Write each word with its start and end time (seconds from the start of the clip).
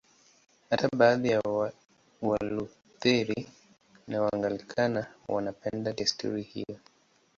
Hata 0.69 0.89
baadhi 0.97 1.29
ya 1.29 1.43
Walutheri 2.21 3.47
na 4.07 4.21
Waanglikana 4.21 5.07
wanapenda 5.27 5.93
desturi 5.93 6.41
hiyo. 6.43 6.79